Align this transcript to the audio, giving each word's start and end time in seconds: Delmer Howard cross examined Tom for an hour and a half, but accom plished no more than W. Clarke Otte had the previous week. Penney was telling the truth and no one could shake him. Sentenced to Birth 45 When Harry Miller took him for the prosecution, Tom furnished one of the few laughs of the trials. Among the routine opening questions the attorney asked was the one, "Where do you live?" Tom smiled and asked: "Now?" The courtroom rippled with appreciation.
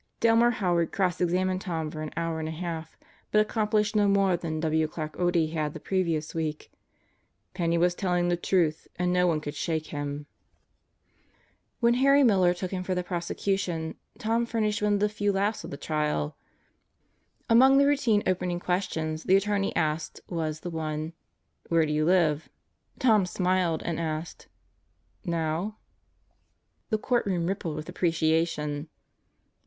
Delmer 0.19 0.49
Howard 0.49 0.91
cross 0.91 1.21
examined 1.21 1.61
Tom 1.61 1.91
for 1.91 2.01
an 2.01 2.09
hour 2.17 2.39
and 2.39 2.47
a 2.49 2.51
half, 2.51 2.97
but 3.31 3.47
accom 3.47 3.69
plished 3.69 3.95
no 3.95 4.07
more 4.07 4.35
than 4.35 4.59
W. 4.59 4.87
Clarke 4.87 5.15
Otte 5.19 5.51
had 5.53 5.75
the 5.75 5.79
previous 5.79 6.33
week. 6.33 6.71
Penney 7.53 7.77
was 7.77 7.93
telling 7.93 8.27
the 8.27 8.35
truth 8.35 8.87
and 8.95 9.13
no 9.13 9.27
one 9.27 9.39
could 9.39 9.53
shake 9.53 9.85
him. 9.93 10.25
Sentenced 11.05 11.37
to 11.37 11.51
Birth 11.51 11.81
45 11.81 11.81
When 11.81 11.93
Harry 12.03 12.23
Miller 12.23 12.53
took 12.55 12.71
him 12.71 12.81
for 12.83 12.95
the 12.95 13.03
prosecution, 13.03 13.93
Tom 14.17 14.47
furnished 14.47 14.81
one 14.81 14.95
of 14.95 14.99
the 15.01 15.07
few 15.07 15.31
laughs 15.33 15.63
of 15.63 15.69
the 15.69 15.77
trials. 15.77 16.33
Among 17.47 17.77
the 17.77 17.85
routine 17.85 18.23
opening 18.25 18.59
questions 18.59 19.25
the 19.25 19.35
attorney 19.35 19.75
asked 19.75 20.19
was 20.27 20.61
the 20.61 20.71
one, 20.71 21.13
"Where 21.69 21.85
do 21.85 21.93
you 21.93 22.05
live?" 22.05 22.49
Tom 22.97 23.27
smiled 23.27 23.83
and 23.83 23.99
asked: 23.99 24.47
"Now?" 25.25 25.77
The 26.89 26.97
courtroom 26.97 27.45
rippled 27.45 27.75
with 27.75 27.87
appreciation. 27.87 28.89